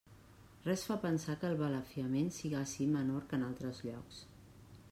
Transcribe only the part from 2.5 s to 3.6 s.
ací menor que en